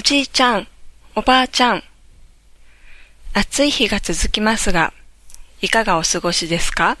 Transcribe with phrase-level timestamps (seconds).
[0.00, 0.66] おじいちゃん、
[1.14, 1.82] おばあちゃん。
[3.34, 4.94] 暑い日が続きますが、
[5.60, 6.96] いかがお過ごしですか？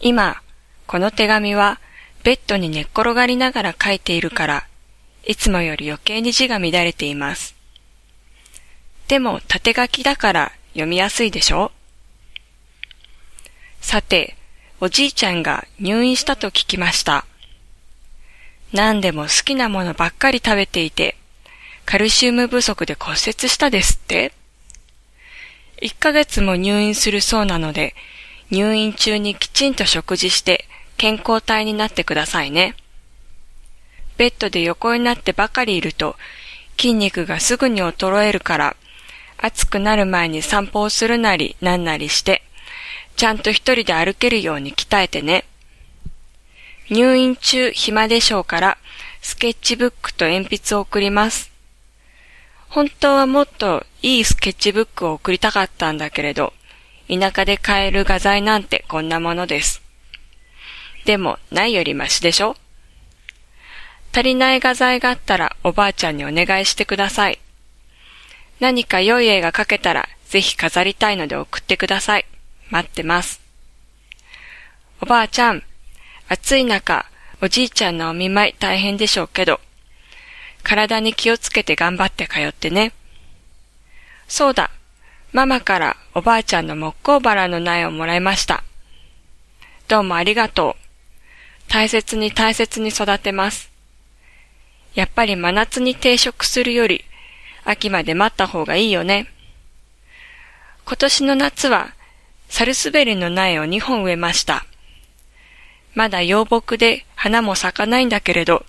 [0.00, 0.42] 今、
[0.88, 1.78] この手紙は
[2.24, 4.66] ベッドに寝っ転がりながら書いているから、
[5.24, 7.54] いつもより余計に字が乱れています。
[9.06, 11.70] でも縦書きだから読みやすいでしょ？
[13.80, 14.34] さて、
[14.80, 17.24] おじいちゃんが入院したと聞きました。
[18.72, 21.14] 何でも好きなものばっかり食べていて、
[21.90, 24.32] カルシウム不足で骨折したですって
[25.82, 27.96] 1ヶ月も入院するそうなので、
[28.52, 30.66] 入院中にきちんと食事して
[30.98, 32.76] 健康体になってくださいね。
[34.18, 36.14] ベッドで横になってばかりいると
[36.78, 38.76] 筋肉がすぐに衰えるから、
[39.38, 42.42] 暑くなる前に散歩をするなりなんなりして、
[43.16, 45.44] ちゃんと一人で歩けるように鍛えてね。
[46.88, 48.78] 入院中暇でしょうから、
[49.22, 51.49] スケッチブックと鉛筆を送ります。
[52.70, 56.52] 本当はもっといいスケッチブックを送りたかったんだけれど、
[57.08, 59.82] 田舎で買える画材なんてこんなものです。
[61.04, 62.56] でも、ないよりマシでしょ？
[64.12, 67.40] 足りない画材があったらおばあちゃんにお願いしてください。
[68.60, 72.26] 何か良い絵が描けたらぜひ飾りたいので送ってください。
[72.70, 73.40] 待ってます。
[75.00, 75.64] おばあちゃん、
[76.28, 77.06] 暑い中、
[77.40, 79.60] おじいちゃんのお見舞い大変でしょうけど、
[80.62, 82.92] 体に気をつけて頑張って通ってね。
[84.28, 84.70] そうだ、
[85.32, 88.64] ママからおばあちゃんの木工バラの苗をもらいました。
[89.88, 90.90] どうもありがとう。
[91.68, 93.70] 大切に大切に育てます。
[94.94, 97.04] やっぱり真夏に定食するより、
[97.64, 99.28] 秋まで待った方がいいよね。
[100.84, 101.94] 今年の夏は、
[102.48, 104.66] サルスベリの苗を2本植えました。
[105.94, 108.66] まだ幼木で花も咲かないんだけれど、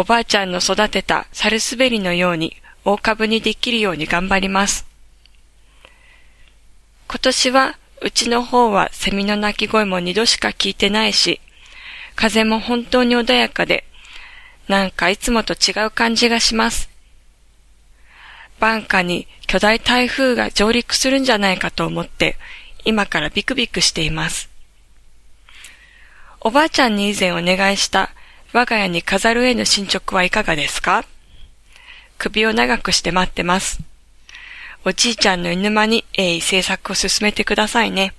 [0.00, 4.86] おばあちゃんの育てたサルスベリのように大株にできるように頑張ります。
[7.08, 11.40] 今年はうちの方はセミの鳴き声も二度しか聞いてないし、
[12.14, 13.82] 風も本当に穏やかで、
[14.68, 16.88] なんかいつもと違う感じがします。
[18.60, 22.36] 晩夏に巨大台風が上陸するんじゃないかと思って、
[22.84, 24.48] 今からビクビクしています。
[26.40, 28.12] おばあちゃんに以前お願いした
[28.52, 31.04] 我が家に飾る絵の進捗はいかがですか？
[32.16, 33.80] 首を長くして待ってます。
[34.84, 38.14] おじいちゃんの犬間に鋭意制作を進めてくださいね。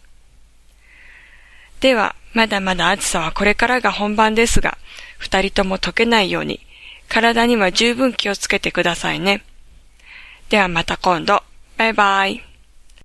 [1.79, 4.78] では、まだまだ暑さはこれからが本番ですが、
[5.18, 6.59] 二人とも溶けないように、
[7.07, 9.44] 体には十分気をつけてくださいね。
[10.50, 11.41] ではまた今度。
[11.78, 12.48] バイバイ。